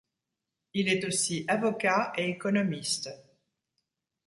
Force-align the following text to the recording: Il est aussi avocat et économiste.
Il 0.73 0.89
est 0.89 1.05
aussi 1.05 1.45
avocat 1.47 2.11
et 2.17 2.27
économiste. 2.27 3.11